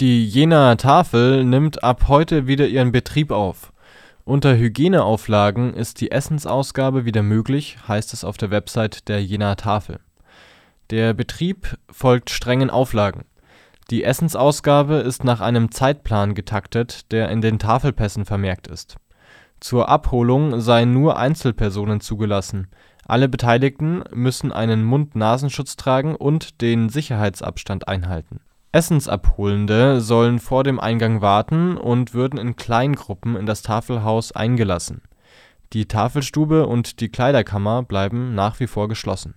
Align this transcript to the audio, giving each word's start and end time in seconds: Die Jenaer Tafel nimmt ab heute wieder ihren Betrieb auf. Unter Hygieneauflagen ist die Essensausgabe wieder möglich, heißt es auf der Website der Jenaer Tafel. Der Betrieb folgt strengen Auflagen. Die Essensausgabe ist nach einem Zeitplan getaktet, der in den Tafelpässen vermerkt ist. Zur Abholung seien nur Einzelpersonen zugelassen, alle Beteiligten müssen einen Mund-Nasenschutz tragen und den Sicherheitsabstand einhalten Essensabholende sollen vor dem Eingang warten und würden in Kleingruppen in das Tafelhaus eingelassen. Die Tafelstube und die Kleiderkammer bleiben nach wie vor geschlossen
Die 0.00 0.24
Jenaer 0.24 0.76
Tafel 0.76 1.42
nimmt 1.42 1.82
ab 1.82 2.04
heute 2.06 2.46
wieder 2.46 2.68
ihren 2.68 2.92
Betrieb 2.92 3.32
auf. 3.32 3.72
Unter 4.22 4.56
Hygieneauflagen 4.56 5.74
ist 5.74 6.00
die 6.00 6.12
Essensausgabe 6.12 7.04
wieder 7.04 7.24
möglich, 7.24 7.78
heißt 7.88 8.12
es 8.12 8.22
auf 8.22 8.36
der 8.36 8.52
Website 8.52 9.08
der 9.08 9.20
Jenaer 9.20 9.56
Tafel. 9.56 9.98
Der 10.90 11.14
Betrieb 11.14 11.76
folgt 11.90 12.30
strengen 12.30 12.70
Auflagen. 12.70 13.24
Die 13.90 14.04
Essensausgabe 14.04 14.98
ist 14.98 15.24
nach 15.24 15.40
einem 15.40 15.72
Zeitplan 15.72 16.36
getaktet, 16.36 17.10
der 17.10 17.30
in 17.30 17.40
den 17.40 17.58
Tafelpässen 17.58 18.24
vermerkt 18.24 18.68
ist. 18.68 18.98
Zur 19.58 19.88
Abholung 19.88 20.60
seien 20.60 20.92
nur 20.92 21.16
Einzelpersonen 21.16 22.00
zugelassen, 22.00 22.68
alle 23.04 23.28
Beteiligten 23.28 24.04
müssen 24.12 24.52
einen 24.52 24.84
Mund-Nasenschutz 24.84 25.74
tragen 25.74 26.14
und 26.14 26.60
den 26.60 26.88
Sicherheitsabstand 26.88 27.88
einhalten 27.88 28.38
Essensabholende 28.72 30.00
sollen 30.00 30.38
vor 30.38 30.64
dem 30.64 30.78
Eingang 30.78 31.20
warten 31.20 31.76
und 31.76 32.14
würden 32.14 32.38
in 32.38 32.56
Kleingruppen 32.56 33.36
in 33.36 33.46
das 33.46 33.62
Tafelhaus 33.62 34.32
eingelassen. 34.32 35.02
Die 35.72 35.86
Tafelstube 35.86 36.66
und 36.66 37.00
die 37.00 37.08
Kleiderkammer 37.08 37.82
bleiben 37.82 38.34
nach 38.34 38.60
wie 38.60 38.66
vor 38.66 38.88
geschlossen 38.88 39.34